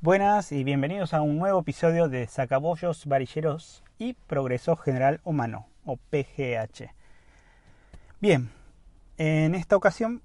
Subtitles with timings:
[0.00, 5.96] Buenas y bienvenidos a un nuevo episodio de Sacabollos, Varilleros y Progreso General Humano, o
[5.96, 6.94] PGH.
[8.20, 8.48] Bien,
[9.16, 10.22] en esta ocasión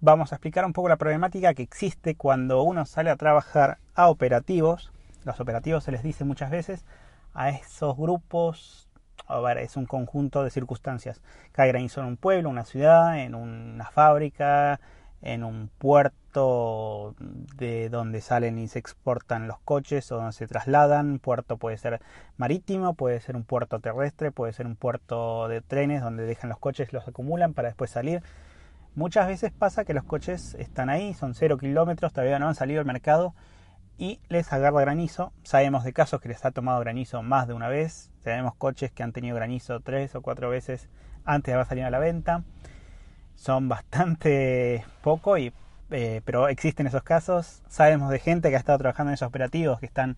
[0.00, 4.10] vamos a explicar un poco la problemática que existe cuando uno sale a trabajar a
[4.10, 4.92] operativos.
[5.24, 6.84] Los operativos se les dice muchas veces
[7.32, 8.90] a esos grupos,
[9.26, 11.22] a ver, es un conjunto de circunstancias.
[11.54, 14.80] Granizo en un pueblo, una ciudad, en una fábrica,
[15.24, 17.14] en un puerto
[17.56, 21.18] de donde salen y se exportan los coches o donde se trasladan.
[21.18, 22.00] Puerto puede ser
[22.36, 26.58] marítimo, puede ser un puerto terrestre, puede ser un puerto de trenes donde dejan los
[26.58, 28.22] coches, los acumulan para después salir.
[28.94, 32.80] Muchas veces pasa que los coches están ahí, son cero kilómetros, todavía no han salido
[32.80, 33.34] al mercado
[33.96, 35.32] y les agarra granizo.
[35.42, 38.10] Sabemos de casos que les ha tomado granizo más de una vez.
[38.22, 40.90] Tenemos coches que han tenido granizo tres o cuatro veces
[41.24, 42.44] antes de haber salido a la venta
[43.34, 45.52] son bastante poco, y,
[45.90, 47.62] eh, pero existen esos casos.
[47.68, 50.16] Sabemos de gente que ha estado trabajando en esos operativos, que están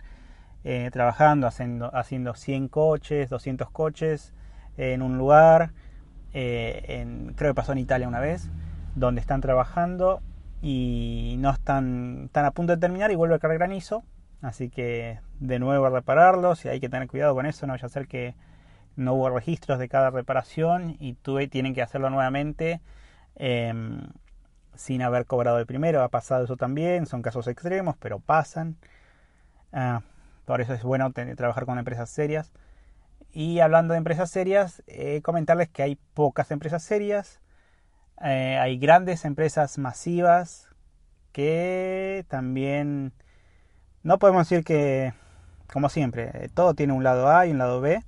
[0.63, 4.33] eh, trabajando, haciendo, haciendo 100 coches, 200 coches
[4.77, 5.71] en un lugar,
[6.33, 8.49] eh, creo que pasó en Italia una vez,
[8.95, 10.21] donde están trabajando
[10.61, 14.03] y no están, están a punto de terminar y vuelve a caer granizo.
[14.41, 17.87] Así que de nuevo a repararlos y hay que tener cuidado con eso, no vaya
[17.87, 18.35] a ser que
[18.95, 22.81] no hubo registros de cada reparación y tuve, tienen que hacerlo nuevamente
[23.37, 24.01] Em,
[24.75, 26.03] sin haber cobrado el primero.
[26.03, 28.77] Ha pasado eso también, son casos extremos, pero pasan.
[29.73, 30.01] Ah,
[30.45, 32.51] por eso es bueno trabajar con empresas serias.
[33.31, 37.41] Y hablando de empresas serias, eh, comentarles que hay pocas empresas serias,
[38.23, 40.69] eh, hay grandes empresas masivas
[41.33, 43.13] que también
[44.03, 45.13] no podemos decir que,
[45.71, 48.03] como siempre, eh, todo tiene un lado A y un lado B.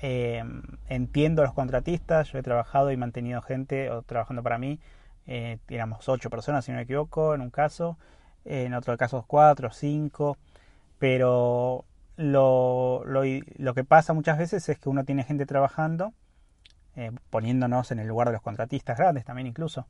[0.00, 0.44] Eh,
[0.88, 4.78] entiendo a los contratistas, yo he trabajado y mantenido gente o trabajando para mí,
[5.26, 7.98] eh, éramos ocho personas si no me equivoco en un caso,
[8.44, 10.38] en otro caso cuatro, cinco,
[10.98, 11.84] pero
[12.16, 13.22] lo, lo,
[13.56, 16.12] lo, que pasa muchas veces es que uno tiene gente trabajando,
[16.96, 19.86] eh, poniéndonos en el lugar de los contratistas grandes también incluso,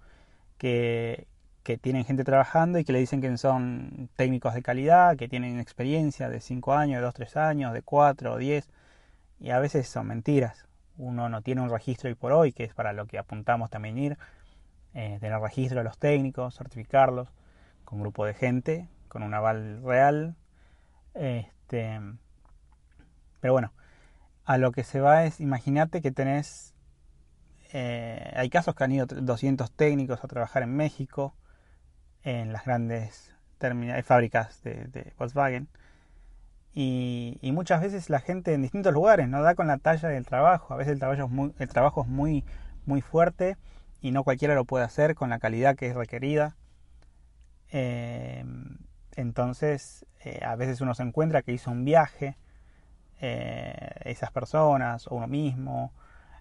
[0.59, 1.27] que,
[1.63, 5.61] que tienen gente trabajando y que le dicen que son técnicos de calidad, que tienen
[5.61, 8.69] experiencia de cinco años, de 2, 3 años, de cuatro o 10
[9.41, 10.67] y a veces son mentiras.
[10.97, 13.99] Uno no tiene un registro hoy por hoy, que es para lo que apuntamos también
[13.99, 14.19] ir,
[14.95, 17.33] eh, tener registro de los técnicos, certificarlos
[17.85, 20.37] con un grupo de gente, con un aval real.
[21.15, 22.01] Este,
[23.41, 23.73] pero bueno,
[24.45, 26.75] a lo que se va es, imagínate que tenés,
[27.73, 31.35] eh, hay casos que han ido 200 técnicos a trabajar en México,
[32.25, 33.35] en las grandes
[34.05, 35.69] fábricas de Volkswagen,
[36.81, 40.75] y, muchas veces la gente en distintos lugares no da con la talla del trabajo.
[40.75, 42.45] A veces el trabajo es muy, el trabajo es muy,
[42.87, 43.57] muy fuerte
[44.01, 46.55] y no cualquiera lo puede hacer con la calidad que es requerida.
[47.73, 48.45] Eh,
[49.17, 52.37] entonces, eh, a veces uno se encuentra que hizo un viaje,
[53.21, 55.93] eh, esas personas o uno mismo.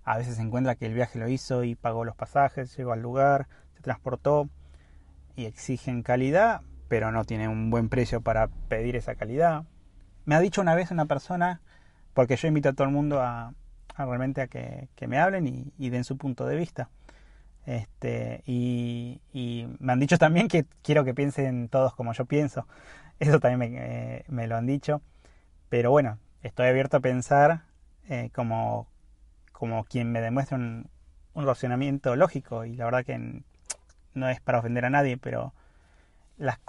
[0.04, 3.02] A veces se encuentra que el viaje lo hizo y pagó los pasajes, llegó al
[3.02, 4.50] lugar, se transportó
[5.36, 9.66] y exigen calidad, pero no tiene un buen precio para pedir esa calidad.
[10.28, 11.62] Me ha dicho una vez una persona,
[12.14, 13.54] porque yo invito a todo el mundo a,
[13.96, 16.90] realmente a que, me hablen y, den su punto de vista.
[17.66, 19.22] Este, y,
[19.80, 22.68] me han dicho también que quiero que piensen todos como yo pienso.
[23.20, 23.72] Eso también
[24.28, 25.02] me, eh, lo han dicho.
[25.70, 27.62] Pero bueno, estoy abierto a pensar
[28.10, 28.86] eh, como,
[29.54, 30.90] como quien me demuestra un,
[31.36, 32.66] un razonamiento lógico.
[32.66, 33.44] Y la verdad que
[34.14, 35.54] no es para ofender a nadie, pero
[36.36, 36.60] las,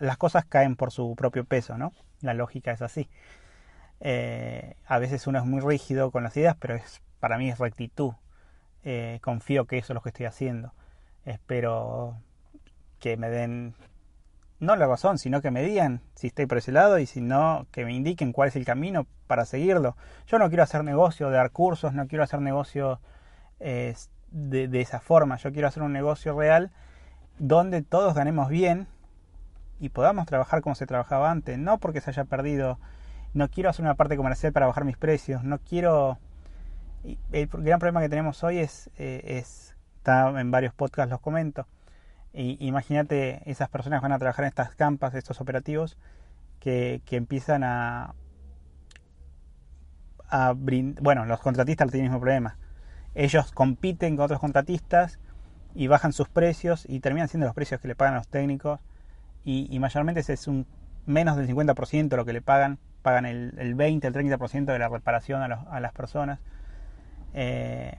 [0.00, 1.92] las cosas caen por su propio peso, ¿no?
[2.22, 3.08] La lógica es así.
[4.00, 7.58] Eh, a veces uno es muy rígido con las ideas, pero es, para mí es
[7.58, 8.12] rectitud.
[8.84, 10.72] Eh, confío que eso es lo que estoy haciendo.
[11.24, 12.16] Espero
[13.00, 13.74] que me den,
[14.60, 17.66] no la razón, sino que me digan si estoy por ese lado y si no,
[17.72, 19.96] que me indiquen cuál es el camino para seguirlo.
[20.26, 23.00] Yo no quiero hacer negocio de dar cursos, no quiero hacer negocio
[23.58, 25.36] de, de esa forma.
[25.36, 26.70] Yo quiero hacer un negocio real
[27.38, 28.86] donde todos ganemos bien
[29.78, 32.78] y podamos trabajar como se trabajaba antes, no porque se haya perdido,
[33.34, 36.18] no quiero hacer una parte comercial para bajar mis precios, no quiero...
[37.30, 41.66] El gran problema que tenemos hoy es, eh, es está en varios podcasts, los comento,
[42.32, 45.96] imagínate esas personas van a trabajar en estas campas, estos operativos,
[46.60, 48.14] que, que empiezan a,
[50.28, 52.56] a bueno, los contratistas tienen el mismo problema.
[53.14, 55.18] Ellos compiten con otros contratistas
[55.74, 58.80] y bajan sus precios y terminan siendo los precios que le pagan a los técnicos
[59.46, 60.66] y, mayormente ese es un
[61.06, 64.88] menos del 50% lo que le pagan, pagan el, el 20, el 30% de la
[64.88, 66.40] reparación a, a las personas.
[67.32, 67.96] Eh,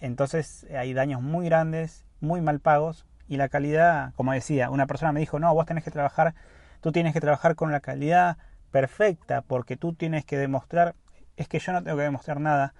[0.00, 5.12] entonces hay daños muy grandes, muy mal pagos y la calidad, como decía, una persona
[5.12, 6.34] me dijo, no, vos tenés que trabajar
[6.80, 8.38] tú tienes que trabajar con la calidad
[8.70, 10.94] perfecta porque tú tienes que demostrar,
[11.36, 12.74] es que yo no tengo que demostrar nada,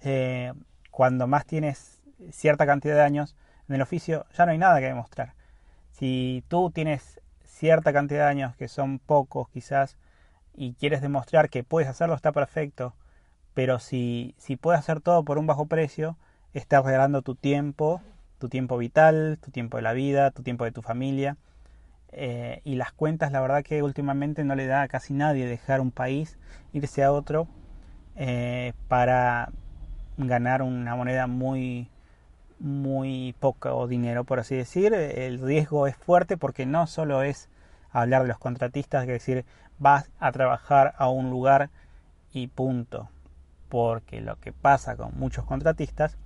[0.00, 0.52] eh,
[0.90, 3.36] cuando más tienes cierta cantidad de años
[3.68, 5.34] en el oficio, ya no hay nada que demostrar.
[5.98, 9.98] Si tú tienes cierta cantidad de años, que son pocos quizás,
[10.54, 12.94] y quieres demostrar que puedes hacerlo, está perfecto,
[13.52, 16.16] pero si, si puedes hacer todo por un bajo precio,
[16.54, 18.00] estás regalando tu tiempo,
[18.38, 21.36] tu tiempo vital, tu tiempo de la vida, tu tiempo de tu familia.
[22.12, 25.80] Eh, y las cuentas, la verdad que últimamente no le da a casi nadie dejar
[25.80, 26.38] un país,
[26.72, 27.48] irse a otro,
[28.14, 29.50] eh, para
[30.16, 31.90] ganar una moneda muy,
[32.60, 34.94] muy poco dinero, por así decir.
[34.94, 37.48] El riesgo es fuerte porque no solo es
[37.90, 39.44] hablar de los contratistas, es decir,
[39.78, 41.70] vas a trabajar a un lugar
[42.32, 43.08] y punto.
[43.68, 46.18] Porque lo que pasa con muchos contratistas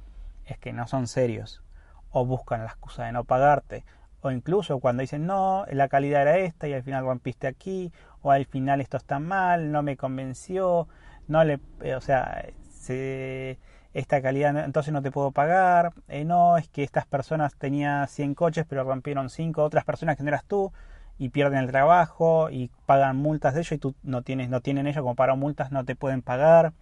[0.47, 1.63] es que no son serios
[2.11, 3.85] o buscan la excusa de no pagarte
[4.23, 7.93] o incluso cuando dicen no, la calidad era esta y al final rompiste aquí
[8.23, 10.89] o al final esto está mal, no me convenció,
[11.27, 11.59] no le,
[11.97, 13.59] o sea, se,
[13.95, 18.35] esta calidad entonces no te puedo pagar, eh, no, es que estas personas tenían 100
[18.35, 20.73] coches pero rompieron 5, otras personas que no eras tú
[21.19, 24.87] y pierden el trabajo y pagan multas de ellos y tú no tienes, no tienen
[24.87, 26.73] ellos como para multas, no te pueden pagar.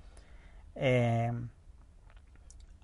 [0.77, 1.33] Eh,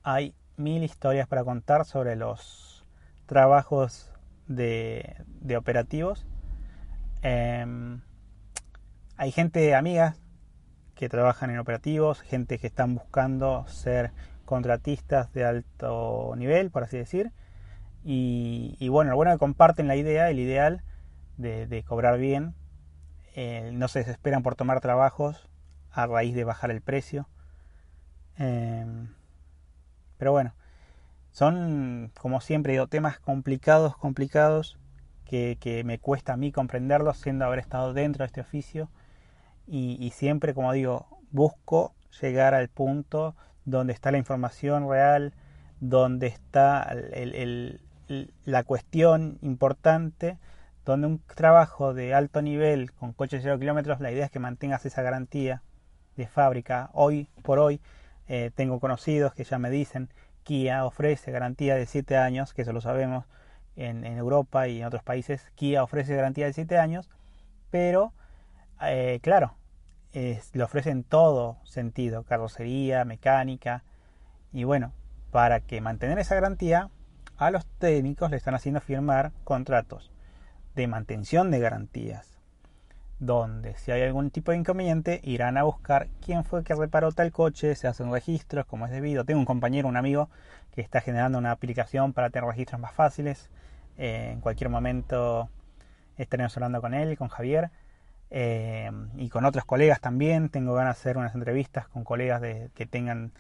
[0.03, 2.85] hay mil historias para contar sobre los
[3.27, 4.13] trabajos
[4.49, 5.17] de,
[5.57, 6.27] operativos.
[7.23, 8.01] Em,
[9.17, 10.21] hay gente, amigas,
[10.97, 14.13] que trabajan en operativos, gente que están buscando ser
[14.47, 17.33] contratistas de alto nivel, por así decir.
[18.03, 20.83] Y, bueno, lo bueno que comparten la idea, el ideal
[21.37, 22.55] de, cobrar bien.
[23.35, 25.49] Eh, no se desesperan por tomar trabajos
[25.91, 27.29] a raíz de bajar el precio.
[28.39, 29.09] Em,
[30.17, 30.55] pero bueno,
[31.33, 34.79] son, como siempre digo, temas complicados, complicados,
[35.27, 38.89] que, que me cuesta a mí comprenderlos, siendo haber estado dentro de este oficio
[39.67, 43.35] y, siempre, como digo, busco llegar al punto
[43.65, 45.35] donde está la información real,
[45.81, 46.95] donde está
[48.45, 50.39] la cuestión importante,
[50.85, 54.39] donde un trabajo de alto nivel con coches de 0 kilómetros, la idea es que
[54.39, 55.63] mantengas esa garantía
[56.17, 56.91] de fábrica.
[56.93, 57.81] Hoy por hoy
[58.29, 60.09] eh, tengo conocidos que ya me dicen,
[60.45, 63.25] Kia ofrece garantía de 7 años, que eso lo sabemos
[63.75, 67.11] en, en Europa y en otros países, Kia ofrece garantía de 7 años,
[67.71, 68.13] pero
[68.83, 69.55] eh, claro,
[70.13, 73.85] le ofrecen todo sentido, carrocería, mecánica,
[74.53, 74.93] y bueno,
[75.31, 76.91] para que mantener esa garantía,
[77.37, 80.11] a los técnicos le están haciendo firmar contratos
[80.75, 82.39] de mantención de garantías,
[83.19, 87.33] donde si hay algún tipo de inconveniente irán a buscar quién fue que reparó tal
[87.33, 89.25] coche, se hacen registros como es debido.
[89.25, 90.31] Tengo un compañero, un amigo,
[90.73, 93.51] que está generando una aplicación para tener registros más fáciles.
[93.99, 95.51] Eh, en cualquier momento
[96.17, 97.71] estaremos hablando con él, con Javier
[98.31, 100.49] eh, y con otros colegas también.
[100.49, 102.43] Tengo ganas de hacer unas entrevistas con colegas
[102.75, 103.33] que tengan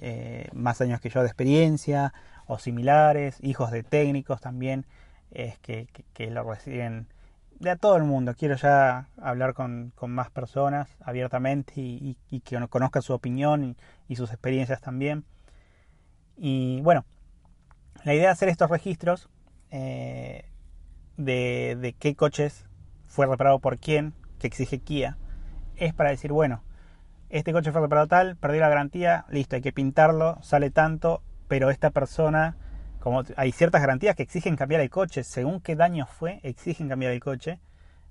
[0.00, 2.14] eh, más años que yo de experiencia
[2.46, 4.86] o similares, hijos de técnicos también,
[5.30, 5.88] es que,
[6.30, 7.08] lo reciben
[7.58, 8.34] de todo el mundo.
[8.34, 13.76] Quiero ya hablar con, más personas abiertamente y, que conozcan su opinión
[14.08, 15.24] y, sus experiencias también.
[16.36, 17.04] Y bueno,
[18.04, 19.28] la idea de hacer estos registros
[19.70, 20.44] eh,
[21.16, 22.65] de qué coches
[23.16, 25.16] fue reparado por quién, que exige Kia,
[25.76, 26.62] es para decir, bueno,
[27.30, 31.70] este coche fue reparado tal, perdió la garantía, listo, hay que pintarlo, sale tanto, pero
[31.70, 32.56] esta persona,
[33.00, 37.12] como hay ciertas garantías que exigen cambiar el coche, según qué daño fue, exigen cambiar
[37.12, 37.58] el coche,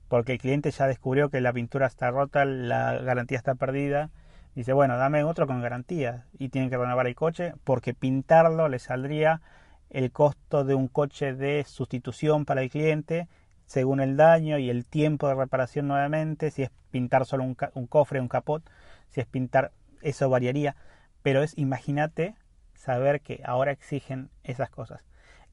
[0.08, 4.10] porque el cliente ya descubrió que la pintura está rota, la garantía está perdida,
[4.56, 8.80] dice, bueno, dame otro con garantía, y tienen que renovar el coche, porque pintarlo le
[8.80, 9.44] saldría
[9.92, 13.28] el costo de un coche de sustitución para el cliente
[13.66, 17.56] según el daño y el tiempo de reparación nuevamente, si es pintar solo un,
[17.88, 18.64] cofre, un capot,
[19.10, 20.76] si es pintar, eso variaría,
[21.22, 22.36] pero es, imagínate,
[22.74, 25.04] saber que ahora exigen esas cosas.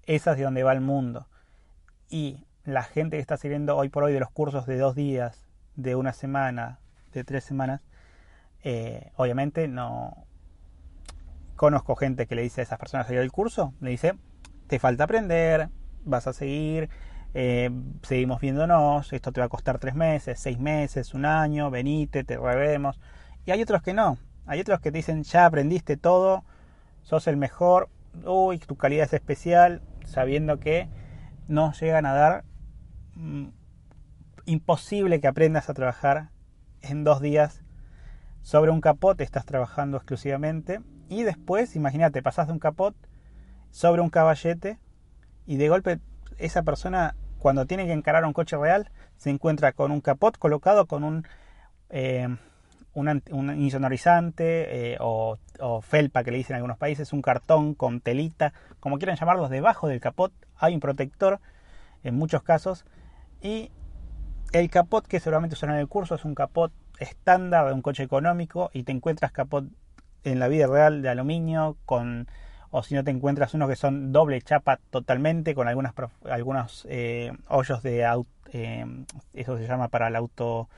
[0.04, 1.28] Esas de donde va el mundo.
[2.08, 5.46] Y la gente que está sirviendo hoy por hoy de los cursos de dos días,
[5.74, 6.80] de una semana,
[7.12, 7.80] de tres semanas,
[8.62, 10.26] eh, obviamente no
[11.56, 14.14] conozco gente que le dice a esas personas que del curso, le dice,
[14.66, 15.68] te falta aprender,
[16.04, 16.88] vas a seguir,
[17.34, 17.70] eh,
[18.02, 22.36] seguimos viéndonos, esto te va a costar tres meses, seis meses, un año, venite, te
[22.36, 23.00] revemos.
[23.46, 26.44] Y hay otros que no, hay otros que te dicen, ya aprendiste todo,
[27.02, 27.88] sos el mejor,
[28.24, 30.88] uy, tu calidad es especial, sabiendo que
[31.48, 32.44] no llegan a dar
[33.14, 33.48] mm,
[34.46, 36.30] imposible que aprendas a trabajar
[36.82, 37.62] en dos días.
[38.42, 42.94] Sobre un capot, estás trabajando exclusivamente, y después, imagínate, pasas de un capot
[43.70, 44.78] sobre un caballete
[45.46, 46.00] y de golpe
[46.38, 50.86] esa persona cuando tiene que encarar un coche real, se encuentra con un capot colocado
[50.86, 51.26] con un,
[51.90, 52.28] eh,
[52.94, 55.38] un, insonorizante eh, o,
[55.82, 59.88] felpa que le dicen en algunos países, un cartón con telita, como quieran llamarlos, debajo
[59.88, 61.40] del capot hay un protector
[62.04, 62.84] en muchos casos
[63.40, 63.72] y
[64.52, 66.70] el capot que seguramente usarán en el curso es un capot
[67.00, 69.64] estándar de un coche económico y te encuentras capot
[70.22, 72.28] en la vida real de aluminio con
[72.72, 75.92] o si no te encuentras unos que son doble chapa totalmente con algunas
[76.24, 78.84] algunos eh, hoyos de auto, eh,
[79.34, 80.68] eso se llama para el auto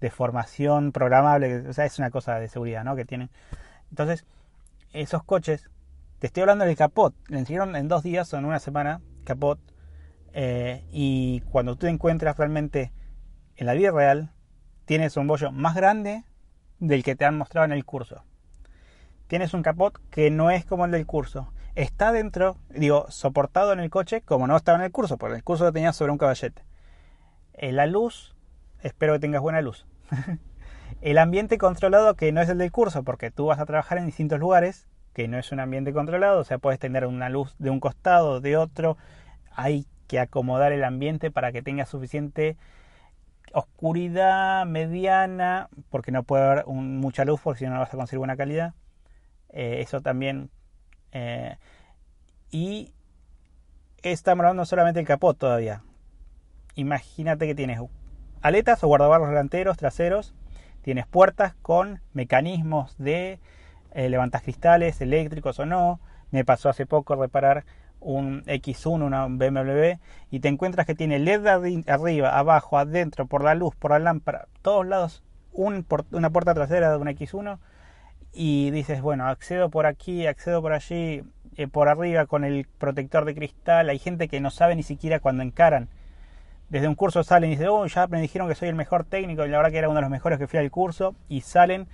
[0.00, 2.96] de formación programable, o sea, es una cosa de seguridad, ¿no?
[2.96, 3.30] Que tienen.
[3.90, 4.26] Entonces,
[4.92, 5.70] esos coches,
[6.18, 9.60] te estoy hablando del capot, le enseñaron en dos días o en una semana capot,
[10.32, 12.92] eh, y cuando tú encuentras realmente
[13.56, 14.32] en la vida real,
[14.86, 16.24] tienes un bollo más grande
[16.80, 18.24] del que te han mostrado en el curso.
[19.34, 21.52] Tienes un capot que no es como el del curso.
[21.74, 25.42] Está dentro, digo, soportado en el coche como no estaba en el curso, porque el
[25.42, 26.62] curso lo tenía sobre un caballete.
[27.54, 28.36] Eh, la luz,
[28.80, 29.88] espero que tengas buena luz.
[31.00, 34.06] el ambiente controlado que no es el del curso, porque tú vas a trabajar en
[34.06, 37.70] distintos lugares, que no es un ambiente controlado, o sea, puedes tener una luz de
[37.70, 38.96] un costado, de otro.
[39.50, 42.56] Hay que acomodar el ambiente para que tenga suficiente
[43.52, 48.20] oscuridad mediana, porque no puede haber mucha luz, porque si no, no vas a conseguir
[48.20, 48.74] buena calidad.
[49.54, 50.50] Eh, eso también.
[51.12, 51.56] Eh,
[52.50, 52.92] y
[54.02, 55.82] estamos hablando solamente del capot todavía.
[56.74, 57.80] Imagínate que tienes
[58.42, 60.34] aletas o guardabarros delanteros, traseros.
[60.82, 63.38] Tienes puertas con mecanismos de
[63.92, 66.00] eh, levantas cristales eléctricos o no.
[66.32, 67.64] Me pasó hace poco reparar
[68.00, 69.98] un X1, una BMW,
[70.30, 71.46] y te encuentras que tiene LED
[71.86, 76.90] arriba, abajo, adentro, por la luz, por la lámpara, todos lados, un, una puerta trasera
[76.90, 77.58] de un X1,
[78.34, 81.22] y dices, bueno, accedo por aquí, accedo por allí,
[81.56, 83.88] eh, por arriba con el protector de cristal.
[83.88, 85.88] Hay gente que no sabe ni siquiera cuando encaran.
[86.68, 89.44] Desde un curso salen y dicen, oh, ya me dijeron que soy el mejor técnico,
[89.44, 91.86] y la verdad que era uno de los mejores que fui al curso, y salen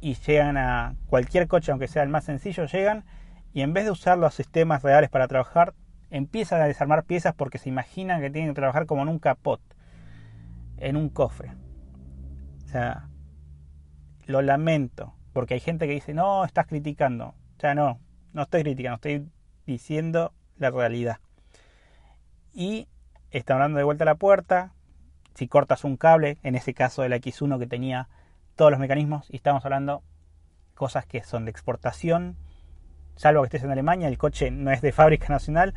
[0.00, 3.04] y llegan a cualquier coche, aunque sea el más sencillo, llegan
[3.52, 5.74] y en vez de usar los sistemas reales para trabajar,
[6.10, 9.60] empiezan a desarmar piezas porque se imaginan que tienen que trabajar como en un capot,
[10.76, 11.52] en un cofre.
[12.64, 13.08] O sea,
[14.26, 17.26] lo lamento, porque hay gente que dice, no, estás criticando.
[17.26, 18.00] O sea, no,
[18.32, 19.30] no estoy criticando, estoy
[19.66, 21.18] diciendo la realidad.
[22.52, 22.88] Y
[23.30, 24.72] está hablando de vuelta a la puerta.
[25.36, 28.08] Si cortas un cable, en ese caso del X1 que tenía
[28.56, 30.02] todos los mecanismos, y estamos hablando
[30.74, 32.36] cosas que son de exportación,
[33.14, 35.72] salvo que estés en Alemania, el coche no es de fábrica nacional,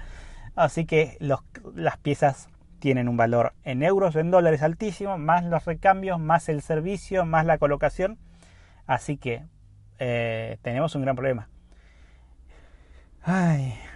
[0.55, 2.49] así que las piezas
[2.79, 7.45] tienen un valor en euros, en dólares altísimo, más los recambios, más el servicio, más
[7.45, 8.17] la colocación,
[8.87, 9.50] así que
[10.03, 11.47] eh, tenemos un gran problema.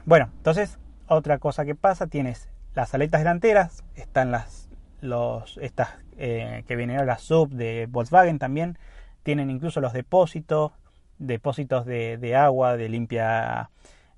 [0.05, 4.69] Bueno, entonces otra cosa que pasa, tienes las aletas delanteras, están las
[5.01, 8.77] los estas eh, que vienen las sub de Volkswagen también,
[9.23, 10.73] tienen incluso los depósitos,
[11.17, 13.71] depósitos de, agua, de limpia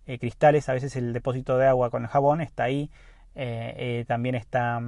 [0.05, 2.89] eh, cristales, a veces el depósito de agua con el jabón está ahí,
[3.35, 4.81] eh, también está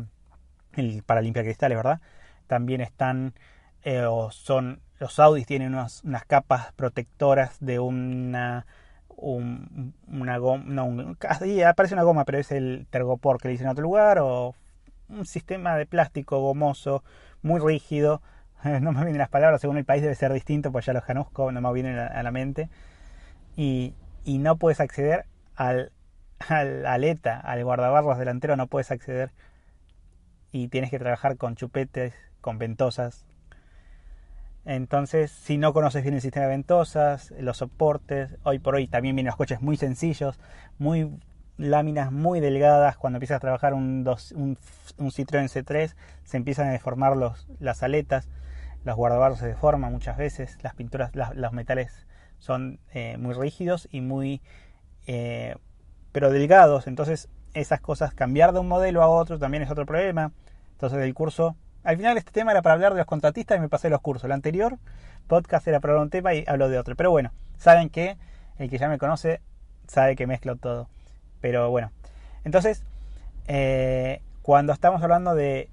[0.74, 2.02] el, para limpiar cristales, ¿verdad?
[2.48, 3.34] También están,
[4.08, 8.66] o son, los Audis tienen unas, capas protectoras de una,
[9.18, 11.16] una goma, no,
[11.68, 14.56] aparece una goma, pero es el tergopor que le dicen en otro lugar, o
[15.08, 17.04] un sistema de plástico gomoso,
[17.42, 18.22] muy rígido,
[18.64, 21.52] no me vienen las palabras, según el país debe ser distinto, pues ya los conozco,
[21.52, 22.70] no me vienen a la mente.
[23.56, 25.26] Y, y no puedes acceder
[25.56, 25.92] al,
[26.48, 29.32] al aleta, al guardabarros delantero, no puedes acceder.
[30.52, 33.26] Y tienes que trabajar con chupetes, con ventosas.
[34.70, 39.16] Entonces, si no conoces bien el sistema de ventosas, los soportes, hoy por hoy también
[39.16, 40.40] vienen los coches muy sencillos,
[40.78, 41.10] muy
[41.58, 42.96] láminas muy delgadas.
[42.96, 44.58] Cuando empiezas a trabajar un, un,
[44.98, 47.18] un Citroën C3, se empiezan a deformar
[47.60, 48.30] las aletas
[48.86, 52.08] los guardabarros se deforman muchas veces, las pinturas, los metales
[52.38, 54.42] son eh, muy rígidos y muy
[55.08, 55.56] eh,
[56.12, 60.32] pero delgados, entonces esas cosas, cambiar de un modelo a otro también es otro problema.
[60.74, 63.70] Entonces el curso, al final este tema era para hablar de los contratistas y me
[63.70, 64.26] pasé los cursos.
[64.26, 64.78] El anterior
[65.28, 66.96] podcast era para hablar un tema y hablo de otro.
[66.96, 68.18] Pero bueno, saben que
[68.58, 69.42] el que ya me conoce
[69.88, 70.90] sabe que mezclo todo.
[71.42, 71.92] Pero bueno,
[72.44, 72.84] entonces
[73.48, 75.70] eh, cuando estamos hablando de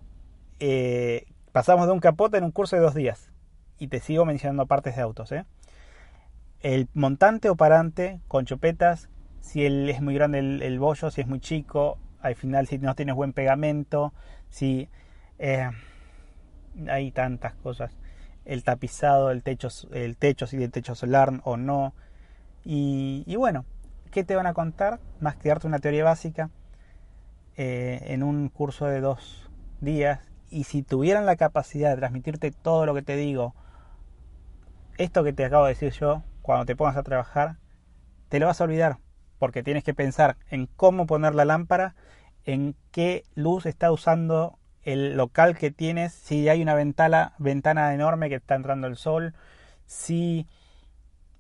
[1.57, 3.31] Pasamos de un capote en un curso de dos días.
[3.79, 5.33] Y te sigo mencionando partes de autos.
[5.33, 5.47] ¿eh?
[6.61, 9.09] El montante o parante con chupetas,
[9.41, 12.95] si él es muy grande el, bollo, si es muy chico, al final si no
[12.95, 14.13] tienes buen pegamento,
[14.51, 14.91] si
[15.39, 15.71] eh,
[16.89, 17.93] hay tantas cosas.
[18.45, 21.95] El tapizado, el techo, el techo, si el techo solar o no.
[22.65, 23.65] Y, bueno,
[24.11, 25.01] ¿qué te van a contar?
[25.21, 26.51] Más que darte una teoría básica.
[27.57, 32.87] eh, en un curso de dos días y si tuvieran la capacidad de transmitirte todo
[32.87, 33.55] lo que te digo,
[34.99, 37.57] esto que te acabo de decir yo, cuando te pongas a trabajar,
[38.29, 38.99] te lo vas a olvidar,
[39.39, 41.95] porque tienes que pensar en cómo poner la lámpara,
[42.45, 48.29] en qué luz está usando el local que tienes, si hay una ventana, ventana enorme
[48.29, 49.35] que está entrando el sol,
[49.85, 50.47] si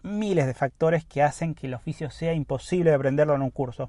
[0.02, 3.88] miles de factores que hacen que el oficio sea imposible de aprenderlo en un curso.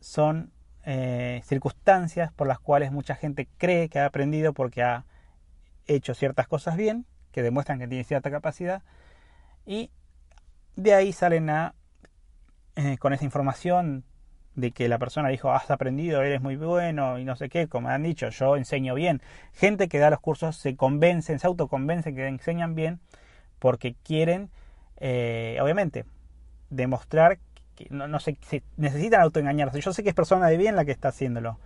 [0.00, 0.50] Son
[0.84, 5.04] eh, circunstancias por las cuales mucha gente cree que ha aprendido porque ha
[5.86, 8.82] hecho ciertas cosas bien, que demuestran que tiene cierta capacidad,
[9.66, 9.90] y
[10.74, 11.74] de ahí salen a,
[12.76, 14.04] eh, con esa información
[14.58, 17.88] de que la persona dijo, has aprendido, eres muy bueno y no sé qué, como
[17.88, 19.22] han dicho, yo enseño bien.
[19.52, 22.98] Gente que da los cursos se convencen, se autoconvencen que enseñan bien
[23.60, 24.50] porque quieren,
[24.98, 26.04] eh, obviamente,
[26.70, 27.38] demostrar
[27.76, 28.36] que no, no se,
[28.76, 29.80] necesitan autoengañarse.
[29.80, 31.58] Yo sé que es persona de bien la que está haciéndolo.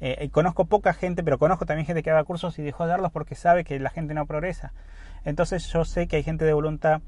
[0.00, 3.12] Eh, conozco poca gente, pero conozco también gente que da cursos y dejó de darlos
[3.12, 4.72] porque sabe que la gente no progresa.
[5.24, 7.00] Entonces yo sé que hay gente de voluntad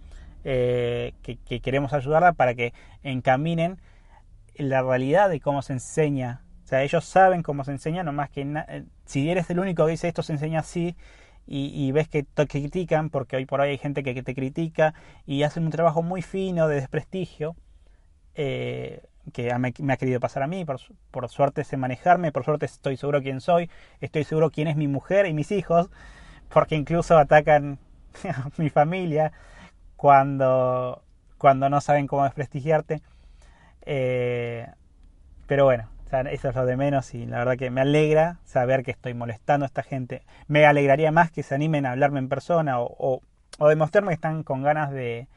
[0.44, 3.78] eh, que, queremos ayudarla para que encaminen
[4.58, 6.42] la realidad de cómo se enseña.
[6.64, 9.92] O sea, ellos saben cómo se enseña, nomás que eh, si eres el único que
[9.92, 10.96] dice esto se enseña así
[11.46, 14.94] y, ves que te critican, porque hoy por hoy hay gente que, te critica
[15.26, 17.54] y hacen un trabajo muy fino de desprestigio,
[18.34, 20.80] eh, que me, ha querido pasar a mí, por,
[21.12, 23.70] por, suerte sé manejarme, por suerte estoy seguro quién soy,
[24.00, 25.88] estoy seguro quién es mi mujer y mis hijos,
[26.48, 27.78] porque incluso atacan
[28.24, 29.32] a mi familia
[29.96, 31.02] cuando,
[31.38, 33.02] cuando no saben cómo desprestigiarte.
[33.86, 34.66] Eh,
[35.46, 35.88] pero bueno,
[36.30, 39.64] eso es lo de menos y la verdad que me alegra saber que estoy molestando
[39.64, 40.22] a esta gente.
[40.48, 43.22] Me alegraría más que se animen a hablarme en persona o,
[43.58, 45.28] o, demostrarme que están con ganas de,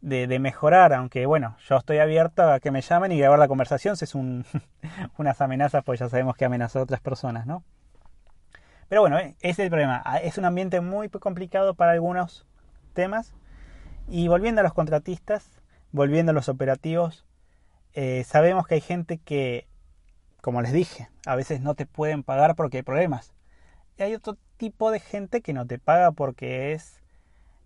[0.00, 3.96] de, mejorar, aunque bueno, yo estoy abierto a que me llamen y grabar la conversación
[3.96, 4.44] si es un,
[5.18, 7.62] unas amenazas, pues ya sabemos que amenaza a otras personas, ¿no?
[8.88, 10.02] Pero bueno, ese es el problema.
[10.04, 12.44] Ah, es un ambiente muy complicado para algunos
[12.92, 13.34] temas.
[14.08, 17.24] Y volviendo a los contratistas, volviendo a los operativos,
[17.94, 19.66] eh, sabemos que hay gente que,
[20.40, 23.32] como les dije, a veces no te pueden pagar porque hay problemas.
[23.98, 27.02] Y hay otro tipo de gente que no te paga porque es,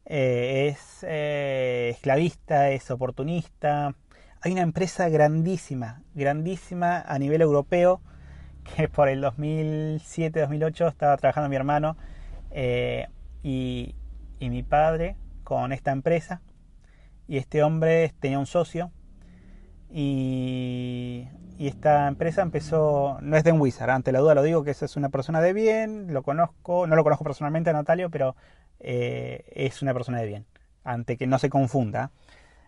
[0.07, 3.95] eh, es eh, esclavista, es oportunista.
[4.41, 8.01] Hay una empresa grandísima, grandísima a nivel europeo,
[8.77, 11.97] que por el 2007-2008 estaba trabajando mi hermano
[13.43, 13.95] y,
[14.39, 16.41] y mi padre con esta empresa.
[17.29, 18.91] Y este hombre tenía un socio
[19.97, 21.29] y,
[21.61, 24.87] esta empresa empezó, no es de un Wizard, ante la duda lo digo que esa
[24.87, 28.35] es una persona de bien, lo conozco, no lo conozco personalmente a Natalio, pero
[28.81, 30.47] eh, es una persona de bien,
[30.83, 32.11] ante que no se confunda.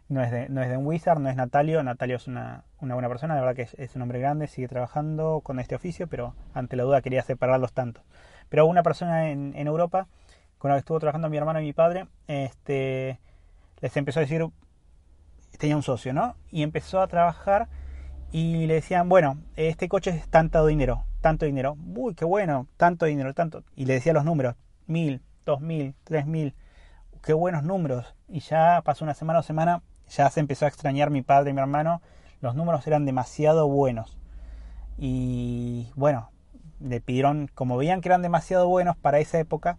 [0.09, 2.95] No es, de, no es de un Wizard, no es Natalio, Natalio es una, una
[2.95, 6.37] buena persona, la verdad que es, un hombre grande, sigue trabajando con este oficio, pero
[6.55, 8.03] ante la duda quería separarlos tanto.
[8.49, 10.07] Pero una persona en, en Europa
[10.59, 13.19] con la que estuvo trabajando mi hermano y mi padre, este,
[13.81, 14.47] les empezó a decir,
[15.59, 16.37] tenía un socio, ¿no?
[16.51, 17.69] Y empezó a trabajar
[18.33, 23.07] y le decían, bueno, este coche es tanto dinero, tanto dinero, uy, qué bueno, tanto
[23.07, 23.64] dinero, tanto.
[23.75, 26.55] Y le decía los números, mil, dos mil, tres mil,
[27.23, 28.14] qué buenos números.
[28.29, 31.55] Y ya pasó una semana o semana, ya se empezó a extrañar mi padre y
[31.55, 32.03] mi hermano,
[32.40, 34.19] los números eran demasiado buenos.
[34.99, 36.31] Y bueno,
[36.81, 39.79] le pidieron, como veían que eran demasiado buenos para esa época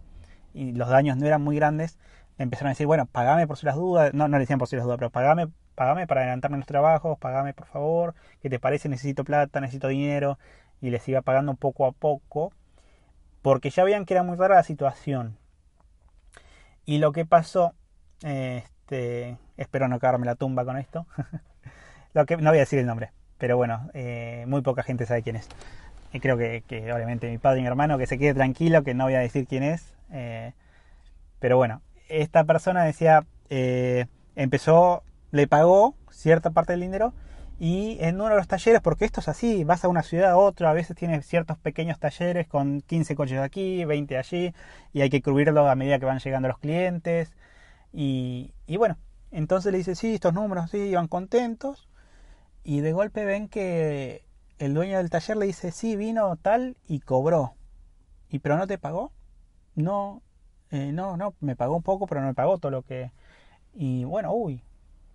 [0.54, 1.98] y los daños no eran muy grandes,
[2.38, 4.68] le empezaron a decir, bueno, pagame por si las dudas, no, no le decían por
[4.68, 8.58] si las dudas, pero pagame pagame para adelantarme los trabajos, pagame por favor, ¿qué te
[8.58, 8.88] parece?
[8.88, 10.36] Necesito plata, necesito dinero,
[10.80, 12.52] y les iba pagando poco a poco,
[13.42, 15.38] porque ya veían que era muy rara la situación.
[16.84, 17.74] Y lo que pasó,
[18.24, 21.06] este, espero no cagarme la tumba con esto,
[22.12, 25.22] lo que, no voy a decir el nombre, pero bueno, eh, muy poca gente sabe
[25.22, 25.48] quién es.
[26.12, 29.04] Y creo que, obviamente mi padre y mi hermano, que se quede tranquilo, que no
[29.04, 29.94] voy a decir quién es.
[30.10, 30.54] Eh,
[31.38, 37.14] pero bueno, esta persona decía, eh, empezó le pagó cierta parte del dinero
[37.60, 40.36] y en uno de los talleres, porque esto es así, vas a una ciudad a
[40.36, 44.54] otra, a veces tienes ciertos pequeños talleres con 15 coches aquí, 20 allí,
[44.92, 47.32] y hay que cubrirlo a medida que van llegando los clientes.
[47.92, 48.96] Y, y bueno,
[49.32, 51.88] entonces le dice, sí, estos números, sí, iban contentos.
[52.64, 54.24] Y de golpe ven que
[54.58, 57.54] el dueño del taller le dice, sí, vino tal y cobró.
[58.30, 59.12] ¿Y pero no te pagó?
[59.74, 60.22] No,
[60.70, 63.12] eh, no, no, me pagó un poco, pero no me pagó todo lo que...
[63.74, 64.62] Y bueno, uy,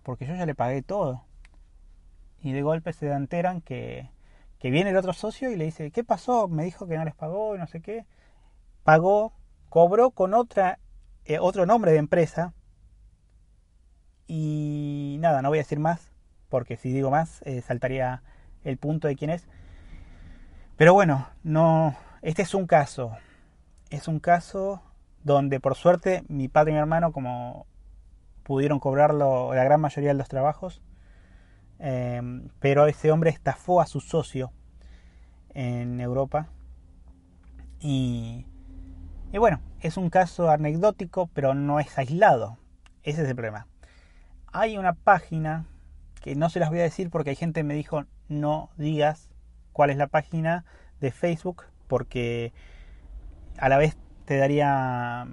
[0.04, 1.24] porque yo ya le pagué todo.
[2.40, 4.10] Y de golpe se enteran que,
[4.58, 6.46] que viene el otro socio y le dice, ¿qué pasó?
[6.46, 8.06] Me dijo que no les pagó y no sé qué.
[8.84, 9.32] Pagó,
[9.68, 10.78] cobró con otra,
[11.24, 12.52] eh, otro nombre de empresa.
[14.26, 16.12] Y nada, no voy a decir más,
[16.48, 18.22] porque si digo más, eh, saltaría
[18.62, 19.46] el punto de quién es.
[20.76, 23.16] Pero bueno, no, este es un caso,
[23.90, 24.82] es un caso
[25.22, 27.66] donde por suerte mi padre y mi hermano como
[28.44, 30.82] pudieron cobrarlo la gran mayoría de los trabajos,
[31.78, 34.52] em, pero ese hombre estafó a su socio
[35.54, 36.48] en Europa
[37.80, 38.46] y,
[39.32, 42.58] y bueno, es un caso anecdótico, pero no es aislado.
[43.02, 43.66] Ese es el problema.
[44.52, 45.66] Hay una página
[46.22, 49.30] que no se las voy a decir porque hay gente que me dijo no digas
[49.72, 50.64] cuál es la página
[51.00, 52.54] de Facebook porque
[53.58, 55.28] a la vez te daría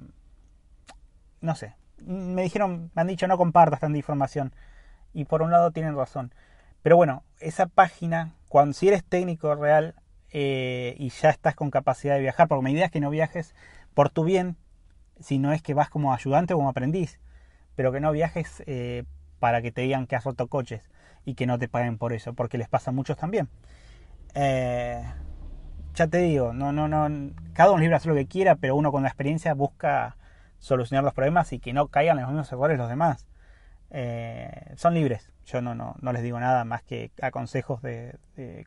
[1.39, 4.53] no sé me dijeron me han dicho no compartas tanta información
[5.13, 6.33] y por un lado tienen razón
[6.81, 9.95] pero bueno esa página cuando si eres técnico real
[10.31, 13.55] eh, y ya estás con capacidad de viajar porque mi idea es que no viajes
[13.93, 14.57] por tu bien
[15.19, 17.19] si no es que vas como ayudante o como aprendiz
[17.75, 19.03] pero que no viajes eh,
[19.39, 20.89] para que te digan que has roto coches
[21.25, 23.49] y que no te paguen por eso, porque les pasa a muchos también.
[24.33, 25.03] Eh,
[25.93, 28.91] ya te digo, no, no, no, cada uno libre hacer lo que quiera, pero uno
[28.91, 30.15] con la experiencia busca
[30.61, 33.27] solucionar los problemas y que no caigan en los mismos errores los demás.
[33.89, 38.17] Eh, son libres, yo no, no, no les digo nada más que a consejos de,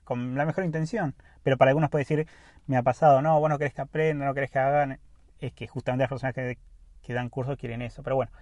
[0.05, 2.27] con la mejor intención, pero para algunos puede decir,
[2.67, 5.01] me ha pasado, no, vos no querés que aprendan, no querés que hagan,
[5.41, 6.59] es que justamente las personas que,
[7.03, 8.33] que dan cursos quieren eso, pero bueno.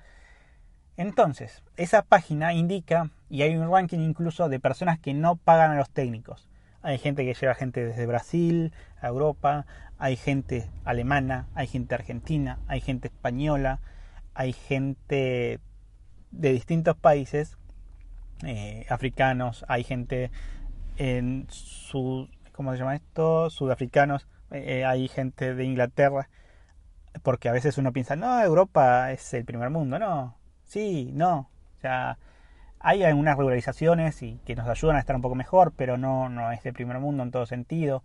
[0.96, 5.76] Entonces, esa página indica, y hay un ranking incluso de personas que no pagan a
[5.76, 6.48] los técnicos.
[6.82, 9.66] Hay gente que lleva gente desde Brasil a Europa,
[10.02, 13.78] hay gente alemana, hay gente argentina, hay gente española,
[14.34, 15.60] hay gente
[16.32, 17.56] de distintos países
[18.44, 20.32] eh, africanos, hay gente
[20.96, 23.48] en su, ¿cómo se llama esto?
[23.48, 26.28] Sudafricanos, eh, hay gente de Inglaterra,
[27.22, 31.48] porque a veces uno piensa, no, Europa es el primer mundo, no, Sí, no.
[31.76, 32.18] O sea,
[32.80, 36.50] hay algunas regularizaciones y que nos ayudan a estar un poco mejor, pero no, no
[36.50, 38.02] es de primer mundo en todo sentido.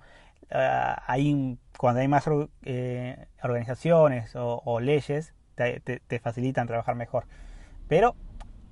[0.50, 2.26] Uh, cuando hay más
[2.64, 7.26] eh, organizaciones o, leyes, te, facilitan trabajar mejor.
[7.88, 8.16] Pero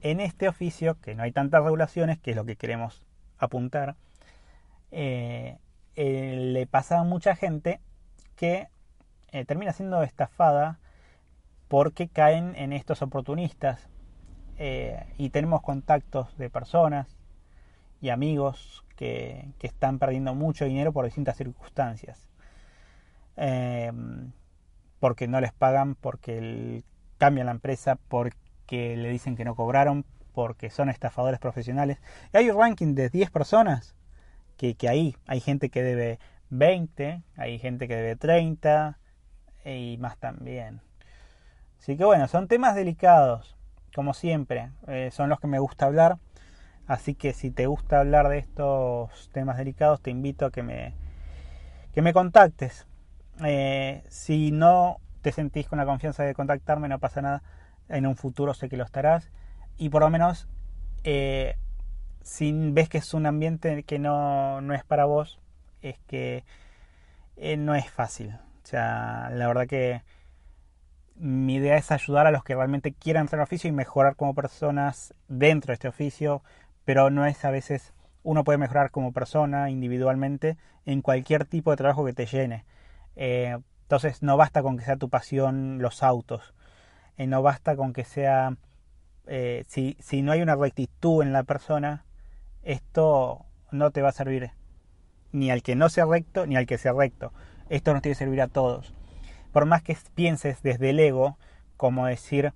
[0.02, 3.06] en este oficio, que no hay tantas regulaciones, que es lo que queremos
[3.38, 3.96] apuntar,
[4.92, 5.58] eh,
[5.96, 7.80] eh, le pasa a mucha gente
[8.36, 8.68] que
[9.48, 10.80] termina siendo estafada
[11.68, 13.90] porque caen en estos oportunistas
[15.18, 17.18] y tenemos contactos de personas
[18.06, 22.30] y amigos que, están perdiendo mucho dinero por distintas circunstancias.
[23.36, 24.32] Em,
[25.00, 26.84] porque no les pagan, porque
[27.18, 31.98] cambian la empresa, porque le dicen que no cobraron, porque son estafadores profesionales.
[32.32, 33.96] Y hay un ranking de 10 personas
[34.56, 36.20] que, que ahí hay gente que debe
[36.52, 39.00] 20, hay gente que debe 30
[39.66, 40.80] y más también.
[41.80, 43.58] Así que bueno, son temas delicados,
[43.96, 46.20] como siempre, eh, son los que me gusta hablar.
[46.88, 50.94] Así que si te gusta hablar de estos temas delicados, te invito a que me,
[51.94, 52.88] que me contactes.
[53.44, 57.44] Eh, si no te sentís con la confianza de contactarme, no pasa nada.
[57.90, 59.32] En un futuro sé que lo estarás.
[59.78, 60.48] Y por lo menos,
[61.04, 61.58] eh,
[62.22, 65.40] si ves que es un ambiente que no, no es para vos,
[65.82, 66.44] es que
[67.58, 68.36] no es fácil.
[68.64, 70.02] O sea, la verdad que
[71.16, 75.14] mi idea es ayudar a los que realmente quieran hacer oficio y mejorar como personas
[75.28, 76.44] dentro de este oficio,
[76.86, 77.94] pero no es a veces
[78.24, 82.66] uno puede mejorar como persona individualmente en cualquier tipo de trabajo que te llene.
[83.16, 86.54] Eh, entonces no basta con que sea tu pasión los autos,
[87.18, 88.58] eh, no basta con que sea,
[89.28, 92.06] eh, si, si no hay una rectitud en la persona,
[92.64, 94.52] esto no te va a servir
[95.32, 97.32] ni al que no sea recto ni al que sea recto.
[97.70, 98.94] Esto nos tiene que servir a todos
[99.52, 101.38] por más que pienses desde el ego,
[101.78, 102.54] como decir,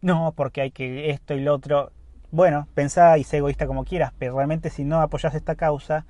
[0.00, 1.90] no, porque hay que esto y lo otro,
[2.30, 6.06] bueno, pensá y sé egoísta como quieras, pero realmente si no apoyas esta causa,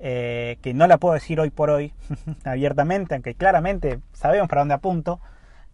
[0.00, 1.92] eh, que no la puedo decir hoy por hoy
[2.44, 5.20] abiertamente, aunque claramente sabemos para dónde apunto,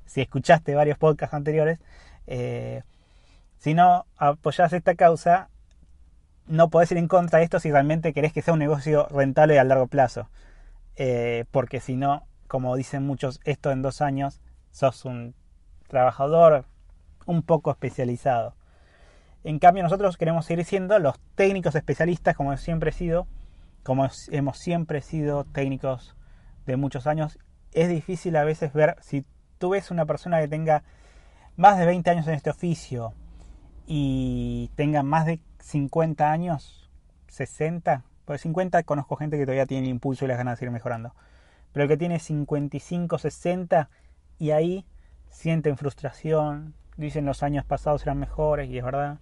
[0.06, 1.78] si escuchaste varios podcasts anteriores,
[2.26, 2.82] eh,
[3.58, 5.48] si no apoyas esta causa,
[6.46, 9.58] no podés ir en contra de esto si realmente querés que sea un negocio rentable
[9.58, 10.28] a largo plazo.
[11.50, 15.34] porque si no, como dicen muchos, esto en dos años sos un
[15.88, 16.66] trabajador
[17.26, 18.54] un poco especializado.
[19.44, 23.26] En cambio, nosotros queremos seguir siendo los técnicos especialistas, como siempre he sido,
[23.82, 26.16] como hemos siempre sido técnicos
[26.66, 27.38] de muchos años.
[27.72, 29.24] Es difícil a veces ver, si
[29.58, 30.82] tú ves una persona que tenga
[31.56, 33.12] más de 20 años en este oficio
[33.86, 36.90] y tenga más de 50 años,
[37.28, 40.72] 60, pues 50 conozco gente que todavía tiene el impulso y las ganas de seguir
[40.72, 41.14] mejorando
[41.74, 43.90] pero el que tiene 55, 60
[44.38, 44.86] y ahí
[45.28, 49.18] sienten frustración, dicen los años pasados eran mejores y es verdad,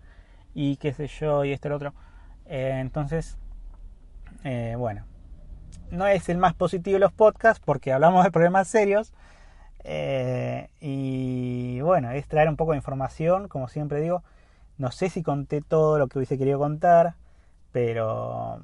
[0.54, 1.94] y qué sé yo, y esto y lo otro.
[2.46, 3.38] Eh, entonces,
[4.44, 5.04] eh, bueno,
[5.90, 9.12] no es el más positivo de los podcasts porque hablamos de problemas serios.
[9.84, 14.22] Eh, y bueno, es traer un poco de información, como siempre digo.
[14.78, 17.14] No sé si conté todo lo que hubiese querido contar,
[17.72, 18.60] pero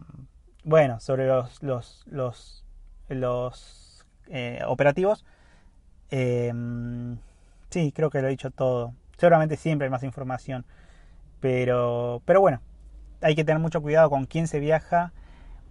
[0.64, 2.64] bueno, sobre los, los, los,
[3.09, 4.05] los
[4.66, 5.24] operativos.
[7.70, 8.94] Sí, creo que lo he dicho todo.
[9.18, 10.64] Seguramente siempre hay más información.
[11.40, 12.61] Pero, pero bueno,
[13.20, 15.12] hay que tener mucho cuidado con quién se viaja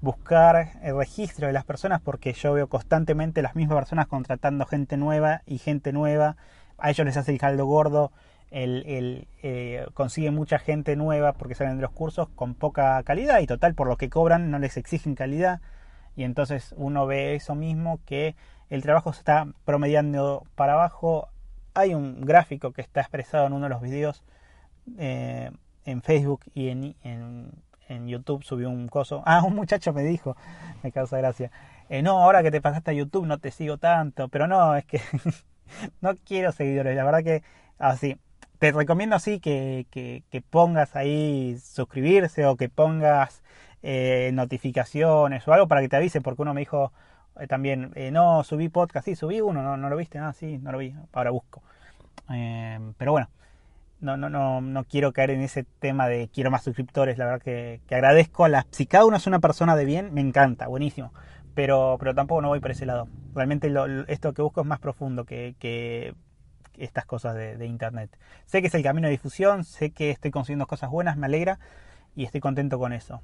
[0.01, 4.97] buscar el registro de las personas porque yo veo constantemente las mismas personas contratando gente
[4.97, 6.37] nueva y gente nueva.
[6.77, 8.11] A ellos les hace el caldo gordo,
[8.51, 13.39] el, el eh, consiguen mucha gente nueva porque salen de los cursos con poca calidad
[13.39, 15.59] y total por lo que cobran no les exigen calidad
[16.15, 18.35] y entonces uno ve eso mismo que
[18.69, 21.29] el trabajo se está promediando para abajo.
[21.73, 24.23] Hay un gráfico que está expresado en uno de los videos
[24.97, 25.51] eh,
[25.85, 26.95] en Facebook y en,
[27.89, 29.23] en YouTube subió un coso.
[29.25, 30.35] Ah, un muchacho me dijo,
[30.83, 31.51] me causa gracia.
[31.89, 34.85] Eh, no, ahora que te pasaste a YouTube no te sigo tanto, pero no, es
[34.85, 35.01] que
[36.01, 37.43] no quiero seguidores, la verdad que
[37.77, 38.17] así.
[38.59, 43.43] te recomiendo así que, que, pongas ahí suscribirse o que pongas
[43.83, 46.91] eh, notificaciones o algo para que te avise, porque uno me dijo
[47.39, 50.71] eh, también, no, subí podcast, sí, subí uno, no, no lo viste, ah, sí, no
[50.71, 51.61] lo vi, ahora busco.
[52.97, 53.29] pero bueno,
[53.99, 57.17] no, no, no, no quiero caer en ese tema de quiero más suscriptores.
[57.17, 58.65] La verdad que, agradezco a las.
[58.71, 61.13] Si cada uno es una persona de bien, me encanta, buenísimo.
[61.55, 63.07] Pero, pero tampoco no voy por ese lado.
[63.33, 63.73] Realmente
[64.07, 66.13] esto que busco es más profundo que, que
[66.77, 68.15] estas cosas de, internet.
[68.45, 71.59] Sé que es el camino de difusión, sé que estoy consiguiendo cosas buenas, me alegra
[72.15, 73.21] y estoy contento con eso.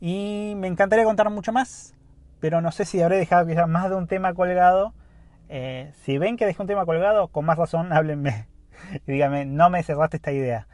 [0.00, 1.94] Y me encantaría contar mucho más,
[2.40, 4.92] pero no sé si habré dejado quizás más de un tema colgado.
[5.48, 8.48] Eh, si ven que dejé un tema colgado, con más razón háblenme
[9.06, 10.66] y dígame, no me cerraste esta idea.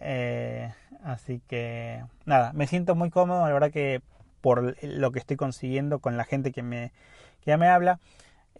[0.00, 4.02] Eh, así que nada, me siento muy cómodo, la verdad que
[4.40, 6.92] por lo que estoy consiguiendo con la gente que me,
[7.40, 8.00] que ya me habla.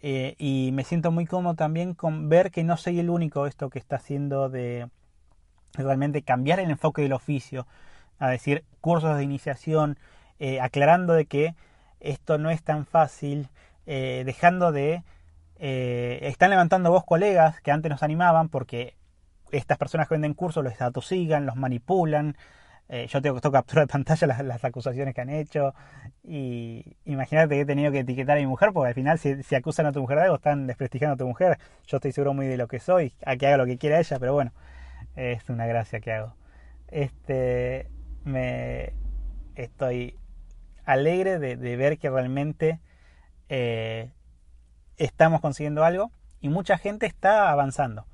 [0.01, 3.69] Eh, y me siento muy cómodo también con ver que no soy el único esto
[3.69, 4.89] que está haciendo de
[5.73, 7.65] realmente cambiar el enfoque del oficio,
[8.19, 9.97] a decir, cursos de iniciación,
[10.39, 11.55] eh, aclarando de que
[11.99, 13.49] esto no es tan fácil,
[13.85, 15.03] dejando de
[15.57, 18.97] eh, están levantando vos colegas que antes nos animaban porque
[19.51, 22.35] estas personas que venden cursos los atosigan, los manipulan.
[22.87, 25.73] Eh, yo tengo, que captura de pantalla las, acusaciones que han hecho.
[26.23, 29.85] Y imagínate que he tenido que etiquetar a mi mujer porque al final si, acusan
[29.85, 31.57] a tu mujer de algo están desprestigiando a tu mujer.
[31.87, 34.19] Yo estoy seguro muy de lo que soy, a que haga lo que quiera ella,
[34.19, 34.51] pero bueno,
[35.15, 36.35] es una gracia que hago.
[36.87, 37.89] Este,
[38.23, 38.93] me
[39.55, 40.17] estoy
[40.85, 42.79] alegre de, ver que realmente
[43.49, 44.11] eh,
[44.97, 48.05] estamos consiguiendo algo y mucha gente está avanzando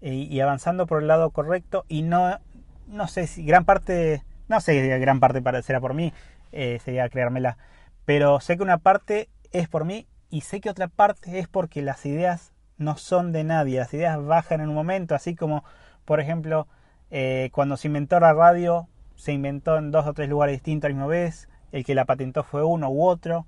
[0.00, 2.38] y, avanzando por el lado correcto y no
[2.86, 6.12] no sé si gran parte no sé si gran parte será por mí
[6.52, 7.58] eh, sería creármela
[8.04, 11.82] pero sé que una parte es por mí y sé que otra parte es porque
[11.82, 15.64] las ideas no son de nadie las ideas bajan en un momento así como
[16.04, 16.66] por ejemplo
[17.10, 20.90] eh, cuando se inventó la radio se inventó en dos o tres lugares distintos a
[20.90, 23.46] la misma vez el que la patentó fue uno u otro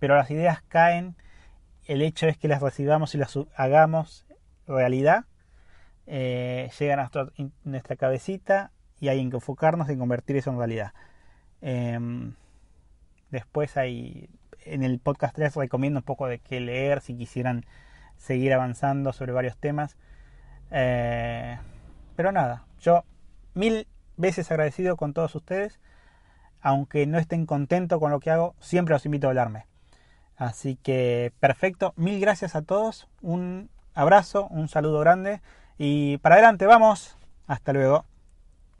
[0.00, 1.14] pero las ideas caen
[1.86, 4.26] el hecho es que las recibamos y las hagamos
[4.66, 5.24] realidad,
[6.06, 7.10] eh, llegan a
[7.64, 10.92] nuestra, cabecita y hay que enfocarnos en convertir eso en realidad.
[11.60, 12.34] Em,
[13.30, 14.30] después hay,
[14.64, 17.64] en el podcast 3 recomiendo un poco de qué leer si quisieran
[18.16, 19.96] seguir avanzando sobre varios temas.
[20.70, 21.58] Eh,
[22.16, 23.04] pero nada, yo
[23.54, 25.80] mil veces agradecido con todos ustedes.
[26.60, 29.66] Aunque no estén contentos con lo que hago, siempre los invito a hablarme.
[30.36, 35.40] Así que perfecto, mil gracias a todos, un abrazo, un saludo grande.
[35.78, 37.16] Y para adelante vamos,
[37.46, 38.04] hasta luego.